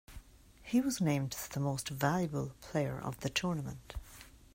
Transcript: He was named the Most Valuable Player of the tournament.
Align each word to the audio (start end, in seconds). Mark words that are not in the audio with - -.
He 0.63 0.81
was 0.81 0.99
named 0.99 1.35
the 1.51 1.59
Most 1.59 1.89
Valuable 1.89 2.55
Player 2.59 2.99
of 2.99 3.19
the 3.19 3.29
tournament. 3.29 3.93